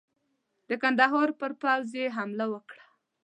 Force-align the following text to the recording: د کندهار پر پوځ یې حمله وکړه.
د 0.69 0.71
کندهار 0.83 1.29
پر 1.39 1.51
پوځ 1.61 1.89
یې 1.99 2.05
حمله 2.17 2.45
وکړه. 2.53 2.85